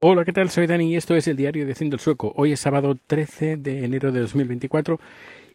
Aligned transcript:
Hola, 0.00 0.24
¿qué 0.24 0.32
tal? 0.32 0.48
Soy 0.48 0.68
Dani 0.68 0.92
y 0.92 0.96
esto 0.96 1.16
es 1.16 1.26
el 1.26 1.36
diario 1.36 1.66
de 1.66 1.72
Haciendo 1.72 1.96
el 1.96 2.00
Sueco. 2.00 2.32
Hoy 2.36 2.52
es 2.52 2.60
sábado 2.60 2.96
13 3.08 3.56
de 3.56 3.84
enero 3.84 4.12
de 4.12 4.20
2024 4.20 5.00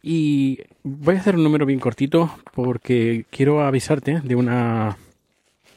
y 0.02 0.60
voy 0.84 1.16
a 1.16 1.20
hacer 1.20 1.38
un 1.38 1.46
número 1.46 1.66
bien 1.66 1.80
cortito 1.80 2.30
porque 2.54 3.24
quiero 3.30 3.64
avisarte 3.64 4.20
de 4.20 4.36
una 4.36 4.98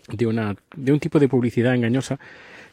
de 0.08 0.26
una 0.26 0.56
de 0.74 0.92
un 0.92 0.98
tipo 0.98 1.21
de 1.21 1.29
publicidad 1.29 1.76
engañosa 1.76 2.18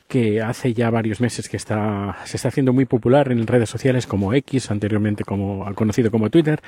que 0.08 0.42
hace 0.42 0.74
ya 0.74 0.90
varios 0.90 1.22
meses 1.22 1.48
que 1.48 1.58
está 1.58 2.18
se 2.26 2.38
está 2.38 2.48
haciendo 2.48 2.74
muy 2.74 2.86
popular 2.86 3.32
en 3.32 3.46
redes 3.46 3.70
sociales 3.70 4.08
como 4.08 4.34
X, 4.34 4.72
anteriormente 4.72 5.24
como 5.24 5.72
conocido 5.76 6.10
como 6.10 6.32
Twitter, 6.32 6.60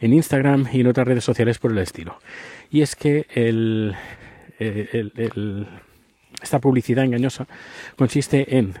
en 0.00 0.12
Instagram 0.12 0.66
y 0.72 0.80
en 0.80 0.88
otras 0.88 1.06
redes 1.06 1.22
sociales 1.22 1.60
por 1.60 1.70
el 1.70 1.78
estilo. 1.78 2.18
Y 2.68 2.82
es 2.82 2.96
que 2.96 3.26
el, 3.32 3.94
el, 4.58 5.12
el 5.14 5.68
esta 6.42 6.58
publicidad 6.58 7.04
engañosa 7.04 7.46
consiste 7.96 8.58
en 8.58 8.74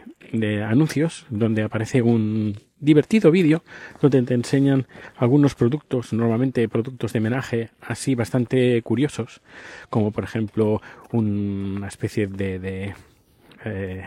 anuncios 0.64 1.26
donde 1.28 1.62
aparece 1.62 2.02
un 2.02 2.58
divertido 2.80 3.30
vídeo 3.30 3.62
donde 4.00 4.22
te 4.22 4.34
enseñan 4.34 4.86
algunos 5.16 5.54
productos, 5.54 6.12
normalmente 6.12 6.68
productos 6.68 7.12
de 7.12 7.20
menaje 7.20 7.70
así 7.80 8.14
bastante 8.14 8.80
curiosos, 8.82 9.40
como 9.90 10.10
por 10.10 10.24
ejemplo 10.24 10.80
una 11.12 11.86
especie 11.86 12.26
de, 12.26 12.58
de 12.58 12.94
eh, 13.64 14.04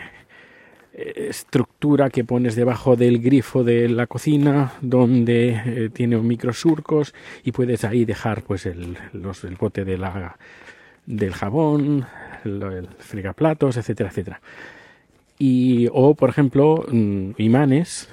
estructura 0.94 2.10
que 2.10 2.24
pones 2.24 2.55
debajo 2.55 2.96
del 2.96 3.20
grifo 3.20 3.63
de 3.63 3.88
la 3.88 4.08
cocina 4.08 4.74
donde 4.82 5.62
eh, 5.66 5.90
tiene 5.94 6.18
un 6.18 6.27
microsurcos 6.27 7.13
y 7.44 7.52
puedes 7.52 7.84
ahí 7.84 8.04
dejar 8.05 8.44
pues 8.44 8.66
el, 8.66 8.98
el 9.13 9.55
bote 9.55 9.85
de 9.85 9.98
la 9.98 10.38
del 11.05 11.34
jabón, 11.34 12.08
el, 12.45 12.62
el 12.63 12.88
fregaplatos, 12.99 13.77
etcétera, 13.77 14.09
etcétera. 14.09 14.41
Y, 15.38 15.88
o, 15.91 16.16
por 16.16 16.30
ejemplo, 16.30 16.85
mm, 16.88 17.31
imanes 17.38 18.09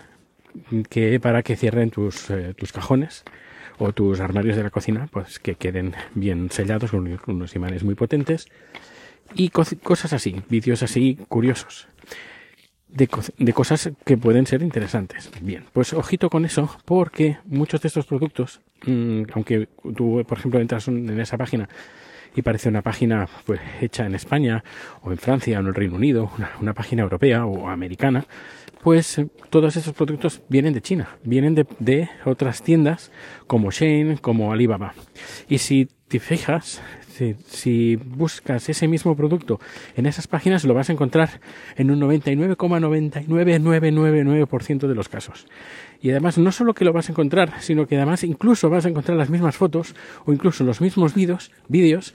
que 0.91 1.18
para 1.20 1.42
que 1.42 1.56
cierren 1.56 1.91
tus, 1.91 2.30
eh, 2.30 2.55
tus 2.56 2.72
cajones 2.72 3.25
o 3.78 3.92
tus 3.92 4.20
armarios 4.20 4.56
de 4.56 4.62
la 4.62 4.70
cocina, 4.70 5.08
pues 5.10 5.38
que 5.38 5.55
queden 5.55 5.94
bien 6.14 6.50
sellados 6.50 6.91
con 6.91 7.19
unos 7.27 7.56
imanes 7.56 7.84
muy 7.84 7.94
potentes 7.94 8.48
y 9.34 9.48
co 9.48 9.62
cosas 9.83 10.12
así, 10.12 10.42
vídeos 10.48 10.83
así 10.83 11.19
curiosos. 11.28 11.88
De, 12.88 13.08
co 13.08 13.22
de, 13.38 13.53
cosas 13.55 13.91
que 14.05 14.19
pueden 14.19 14.47
ser 14.47 14.60
interesantes. 14.60 15.30
Bien, 15.41 15.64
pues 15.72 15.94
ojito 15.94 16.28
con 16.28 16.44
eso, 16.44 16.77
porque 16.84 17.38
muchos 17.47 17.80
de 17.80 17.88
estos 17.88 18.05
productos, 18.05 18.60
mmm, 18.84 19.22
aunque 19.33 19.69
tú, 19.97 20.22
por 20.28 20.36
ejemplo, 20.36 20.60
entras 20.60 20.88
en 20.88 21.19
esa 21.19 21.38
página 21.38 21.70
y 22.34 22.42
parece 22.42 22.69
una 22.69 22.83
página 22.83 23.28
pues, 23.44 23.61
hecha 23.80 24.06
en 24.06 24.14
España 24.14 24.64
o 25.02 25.11
en 25.11 25.19
Francia 25.19 25.58
o 25.58 25.61
en 25.61 25.66
el 25.69 25.75
Reino 25.75 25.97
Unido, 25.97 26.30
una, 26.61 26.75
página 26.75 27.02
europea 27.02 27.47
o 27.47 27.69
americana, 27.69 28.25
pues 28.83 29.19
eh, 29.19 29.28
todos 29.50 29.77
esos 29.77 29.94
productos 29.94 30.42
vienen 30.48 30.72
de 30.72 30.80
China, 30.80 31.16
vienen 31.22 31.55
de, 31.55 31.66
de, 31.78 32.08
otras 32.25 32.62
tiendas 32.62 33.12
como 33.47 33.70
Shane, 33.70 34.19
como 34.20 34.53
Alibaba. 34.53 34.94
Y 35.48 35.58
si 35.58 35.88
te 36.12 36.20
fijas, 36.20 36.80
si, 37.46 37.96
buscas 37.96 38.68
ese 38.68 38.86
mismo 38.86 39.16
producto 39.16 39.58
en 39.96 40.05
esas 40.05 40.27
páginas, 40.27 40.64
lo 40.64 40.74
vas 40.74 40.91
a 40.91 40.92
encontrar 40.92 41.41
en 41.74 41.91
un 41.91 41.98
99,99999% 42.00 44.88
de 44.88 44.94
los 44.94 45.08
casos. 45.08 45.46
Y 46.02 46.10
además, 46.10 46.36
no 46.36 46.52
solo 46.52 46.74
que 46.74 46.84
lo 46.84 46.92
vas 46.92 47.08
a 47.08 47.12
encontrar, 47.12 47.62
sino 47.62 47.86
que 47.86 47.96
además 47.96 48.24
incluso 48.24 48.69
vas 48.69 48.84
a 48.84 48.91
encontrar 48.91 49.16
las 49.16 49.30
mismas 49.30 49.56
fotos 49.56 49.94
o 50.27 50.34
incluso 50.34 50.64
los 50.64 50.82
mismos 50.82 51.14
vídeos, 51.14 51.50
vídeos 51.66 52.14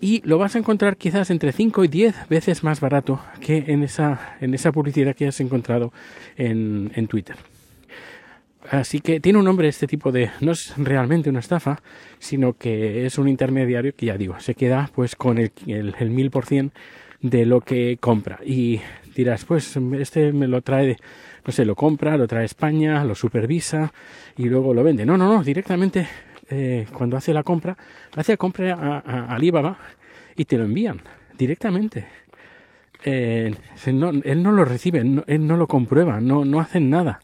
y 0.00 0.20
lo 0.24 0.38
vas 0.38 0.56
a 0.56 0.58
encontrar 0.58 0.96
quizás 0.96 1.30
entre 1.30 1.52
5 1.52 1.84
y 1.84 1.88
10 1.88 2.28
veces 2.28 2.64
más 2.64 2.80
barato 2.80 3.20
que 3.40 3.66
en 3.68 3.84
esa, 3.84 4.36
publicidad 4.74 5.14
que 5.14 5.28
has 5.28 5.38
encontrado 5.38 5.92
en, 6.36 6.90
en 6.96 7.06
Twitter. 7.06 7.36
Así 8.70 9.00
que 9.00 9.20
tiene 9.20 9.38
un 9.38 9.44
nombre 9.44 9.68
este 9.68 9.86
tipo 9.86 10.12
de, 10.12 10.30
no 10.40 10.52
es 10.52 10.74
realmente 10.76 11.28
una 11.28 11.40
estafa, 11.40 11.80
sino 12.18 12.54
que 12.54 13.06
es 13.06 13.18
un 13.18 13.28
intermediario 13.28 13.94
que 13.94 14.06
ya 14.06 14.16
digo, 14.16 14.38
se 14.38 14.54
queda 14.54 14.90
pues 14.94 15.16
con 15.16 15.38
el, 15.38 15.52
mil 16.10 16.30
por 16.30 16.46
cien 16.46 16.72
de 17.20 17.44
lo 17.44 17.60
que 17.60 17.98
compra. 18.00 18.38
Y 18.44 18.80
dirás, 19.14 19.44
pues 19.44 19.76
este 19.98 20.32
me 20.32 20.46
lo 20.46 20.62
trae, 20.62 20.96
no 21.44 21.52
sé, 21.52 21.64
lo 21.64 21.74
compra, 21.74 22.16
lo 22.16 22.28
trae 22.28 22.44
España, 22.44 23.04
lo 23.04 23.14
supervisa 23.14 23.92
y 24.36 24.44
luego 24.44 24.74
lo 24.74 24.84
vende. 24.84 25.04
No, 25.04 25.16
no, 25.18 25.32
no, 25.32 25.42
directamente 25.42 26.06
eh, 26.48 26.86
cuando 26.92 27.16
hace 27.16 27.34
la 27.34 27.42
compra, 27.42 27.76
hace 28.14 28.32
la 28.32 28.36
compra 28.36 28.74
a, 28.74 28.98
a, 28.98 29.34
Alibaba 29.34 29.76
y 30.36 30.44
te 30.44 30.56
lo 30.56 30.64
envían 30.64 31.00
directamente. 31.36 32.06
Eh, 33.04 33.54
no, 33.86 34.10
él 34.10 34.42
no 34.42 34.52
lo 34.52 34.64
recibe, 34.64 35.02
no, 35.02 35.24
él 35.26 35.46
no 35.46 35.56
lo 35.56 35.66
comprueba, 35.66 36.20
no, 36.20 36.44
no 36.44 36.60
hacen 36.60 36.90
nada. 36.90 37.20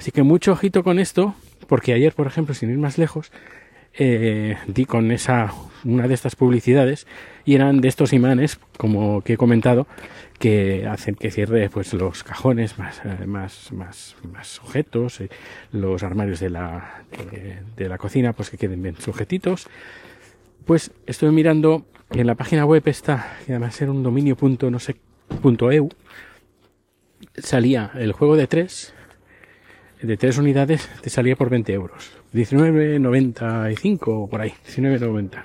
Así 0.00 0.12
que 0.12 0.22
mucho 0.22 0.52
ojito 0.52 0.82
con 0.82 0.98
esto, 0.98 1.34
porque 1.68 1.92
ayer, 1.92 2.14
por 2.14 2.26
ejemplo, 2.26 2.54
sin 2.54 2.70
ir 2.70 2.78
más 2.78 2.96
lejos, 2.96 3.30
eh, 3.92 4.56
di 4.66 4.86
con 4.86 5.10
esa 5.10 5.52
una 5.84 6.08
de 6.08 6.14
estas 6.14 6.36
publicidades 6.36 7.06
y 7.44 7.54
eran 7.54 7.82
de 7.82 7.88
estos 7.88 8.14
imanes, 8.14 8.58
como 8.78 9.20
que 9.20 9.34
he 9.34 9.36
comentado, 9.36 9.86
que 10.38 10.86
hacen 10.86 11.16
que 11.16 11.30
cierre 11.30 11.68
pues 11.68 11.92
los 11.92 12.24
cajones 12.24 12.78
más 12.78 13.02
eh, 13.04 13.26
más 13.26 13.72
más 13.72 14.16
más 14.22 14.48
sujetos, 14.48 15.20
eh, 15.20 15.28
los 15.70 16.02
armarios 16.02 16.40
de 16.40 16.48
la 16.48 17.02
de, 17.30 17.58
de, 17.76 17.88
la 17.90 17.98
cocina 17.98 18.32
pues 18.32 18.48
que 18.48 18.56
queden 18.56 18.82
bien 18.82 18.96
sujetitos. 18.96 19.68
Pues 20.64 20.92
estoy 21.04 21.30
mirando 21.30 21.84
en 22.08 22.26
la 22.26 22.36
página 22.36 22.64
web 22.64 22.84
está, 22.86 23.36
que 23.44 23.52
además 23.52 23.78
era 23.82 23.90
un 23.90 24.02
dominio 24.02 24.34
punto 24.34 24.70
no 24.70 24.78
sé 24.78 24.96
punto 25.42 25.70
eu, 25.70 25.90
salía 27.36 27.90
el 27.96 28.12
juego 28.12 28.36
de 28.36 28.46
tres 28.46 28.94
de 30.02 30.16
tres 30.16 30.38
unidades 30.38 30.88
te 31.02 31.10
salía 31.10 31.36
por 31.36 31.50
20 31.50 31.72
euros. 31.72 32.10
19.95 32.32 34.02
o 34.06 34.28
por 34.28 34.40
ahí, 34.40 34.52
19.90. 34.66 35.44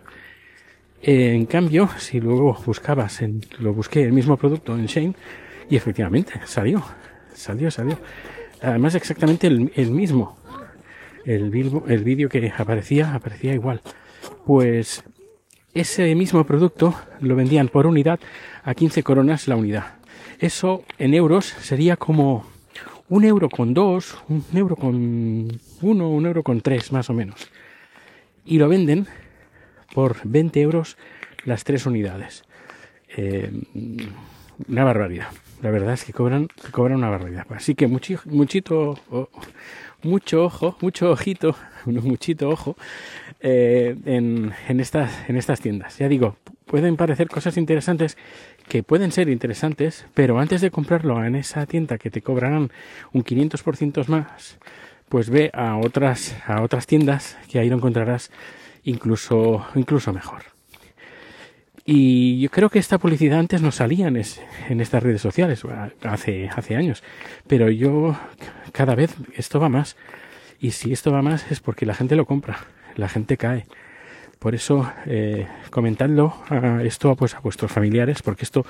Eh, 1.01 1.33
en 1.33 1.45
cambio, 1.45 1.89
si 1.97 2.19
luego 2.19 2.57
buscabas, 2.65 3.21
en, 3.21 3.41
lo 3.59 3.73
busqué 3.73 4.03
el 4.03 4.13
mismo 4.13 4.37
producto 4.37 4.75
en 4.75 4.85
Shane 4.85 5.13
y 5.69 5.75
efectivamente 5.75 6.33
salió, 6.45 6.83
salió, 7.33 7.69
salió. 7.69 7.99
Además 8.61 8.95
exactamente 8.95 9.47
el, 9.47 9.71
el 9.75 9.91
mismo. 9.91 10.37
El, 11.25 11.53
el 11.87 12.03
vídeo 12.03 12.29
que 12.29 12.51
aparecía, 12.55 13.13
aparecía 13.13 13.53
igual. 13.53 13.81
Pues 14.45 15.03
ese 15.73 16.13
mismo 16.15 16.45
producto 16.45 16.95
lo 17.19 17.35
vendían 17.35 17.67
por 17.67 17.85
unidad 17.85 18.19
a 18.63 18.73
15 18.73 19.03
coronas 19.03 19.47
la 19.47 19.55
unidad. 19.55 19.95
Eso 20.39 20.83
en 20.97 21.13
euros 21.13 21.45
sería 21.45 21.97
como 21.97 22.45
un 23.09 23.23
euro 23.23 23.49
con 23.49 23.73
dos, 23.73 24.17
un 24.29 24.43
euro 24.53 24.75
con 24.75 25.59
uno, 25.81 26.09
un 26.09 26.25
euro 26.25 26.43
con 26.43 26.61
tres, 26.61 26.91
más 26.91 27.09
o 27.09 27.13
menos. 27.13 27.49
Y 28.45 28.57
lo 28.57 28.67
venden 28.69 29.07
por 29.93 30.17
20 30.23 30.61
euros 30.61 30.97
las 31.45 31.63
tres 31.63 31.85
unidades. 31.85 32.43
Eh, 33.17 33.51
una 34.67 34.83
barbaridad. 34.83 35.29
La 35.61 35.71
verdad 35.71 35.93
es 35.93 36.03
que 36.03 36.13
cobran, 36.13 36.47
cobran 36.71 36.97
una 36.97 37.09
barbaridad. 37.09 37.45
Así 37.49 37.75
que 37.75 37.87
mucho, 37.87 38.19
muchito, 38.25 38.99
oh, 39.09 39.29
mucho 40.03 40.43
ojo, 40.43 40.77
mucho 40.81 41.11
ojito, 41.11 41.55
muchito 41.85 42.49
ojo 42.49 42.75
eh, 43.39 43.95
en, 44.05 44.53
en, 44.67 44.79
estas, 44.79 45.11
en 45.29 45.37
estas 45.37 45.61
tiendas. 45.61 45.97
Ya 45.97 46.07
digo, 46.07 46.35
pueden 46.65 46.97
parecer 46.97 47.27
cosas 47.27 47.57
interesantes 47.57 48.17
que 48.67 48.83
pueden 48.83 49.11
ser 49.11 49.29
interesantes, 49.29 50.05
pero 50.13 50.39
antes 50.39 50.61
de 50.61 50.71
comprarlo 50.71 51.23
en 51.23 51.35
esa 51.35 51.65
tienda 51.65 51.97
que 51.97 52.09
te 52.09 52.21
cobrarán 52.21 52.71
un 53.13 53.23
500% 53.23 54.07
más, 54.07 54.57
pues 55.09 55.29
ve 55.29 55.51
a 55.53 55.77
otras, 55.77 56.35
a 56.45 56.61
otras 56.61 56.87
tiendas 56.87 57.37
que 57.49 57.59
ahí 57.59 57.69
lo 57.69 57.77
encontrarás 57.77 58.31
incluso, 58.83 59.65
incluso 59.75 60.13
mejor. 60.13 60.43
Y 61.87 62.39
yo 62.39 62.49
creo 62.49 62.69
que 62.69 62.79
esta 62.79 62.97
publicidad 62.97 63.37
antes 63.37 63.61
no 63.61 63.71
salía 63.71 64.07
en, 64.07 64.17
es, 64.17 64.41
en 64.69 64.81
estas 64.81 65.03
redes 65.03 65.21
sociales, 65.21 65.61
hace, 66.01 66.49
hace 66.49 66.75
años, 66.75 67.03
pero 67.45 67.69
yo 67.69 68.17
cada 68.71 68.95
vez 68.95 69.15
esto 69.35 69.59
va 69.59 69.69
más. 69.69 69.95
Y 70.59 70.71
si 70.71 70.91
esto 70.91 71.11
va 71.11 71.21
más 71.21 71.51
es 71.51 71.59
porque 71.59 71.85
la 71.85 71.93
gente 71.93 72.15
lo 72.15 72.25
compra, 72.25 72.65
la 72.95 73.07
gente 73.07 73.37
cae. 73.37 73.67
Por 74.45 74.53
eso, 74.53 74.87
eh, 75.07 75.47
comentadlo 75.71 76.35
a 76.49 76.83
esto 76.83 77.15
pues, 77.15 77.33
a 77.33 77.39
vuestros 77.39 77.71
familiares, 77.71 78.21
porque 78.21 78.45
esto 78.45 78.63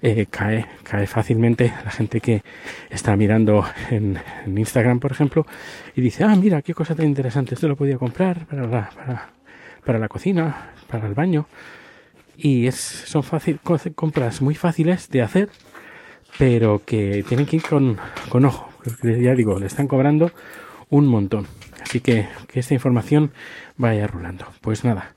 eh, 0.00 0.24
cae, 0.30 0.64
cae 0.82 1.06
fácilmente. 1.06 1.70
La 1.84 1.90
gente 1.90 2.22
que 2.22 2.42
está 2.88 3.14
mirando 3.14 3.62
en, 3.90 4.18
Instagram, 4.46 5.00
por 5.00 5.12
ejemplo, 5.12 5.44
y 5.94 6.00
dice, 6.00 6.24
ah, 6.24 6.34
mira, 6.34 6.62
qué 6.62 6.72
cosa 6.72 6.94
tan 6.94 7.04
interesante, 7.04 7.56
esto 7.56 7.68
lo 7.68 7.76
podía 7.76 7.98
comprar 7.98 8.46
para 8.46 8.66
la, 8.66 8.88
para 9.84 9.98
la 9.98 10.08
cocina, 10.08 10.70
para 10.88 11.06
el 11.06 11.12
baño. 11.12 11.46
Y 12.38 12.66
es, 12.66 12.76
son 12.76 13.22
fácil, 13.22 13.60
compras 13.94 14.40
muy 14.40 14.54
fáciles 14.54 15.10
de 15.10 15.20
hacer, 15.20 15.50
pero 16.38 16.80
que 16.86 17.22
tienen 17.28 17.44
que 17.44 17.56
ir 17.56 17.62
con, 17.64 17.98
con 18.30 18.46
ojo. 18.46 18.70
Ya 19.02 19.34
digo, 19.34 19.58
le 19.58 19.66
están 19.66 19.88
cobrando 19.88 20.32
un 20.88 21.06
montón. 21.06 21.46
Así 21.82 22.00
que 22.00 22.28
que 22.48 22.60
esta 22.60 22.72
información 22.72 23.30
vaya 23.76 24.06
rulando. 24.06 24.46
Pues 24.60 24.84
nada, 24.84 25.16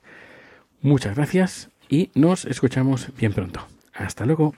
Muchas 0.82 1.14
gracias 1.14 1.70
y 1.88 2.10
nos 2.14 2.44
escuchamos 2.44 3.08
bien 3.16 3.32
pronto. 3.32 3.60
Hasta 3.94 4.26
luego. 4.26 4.52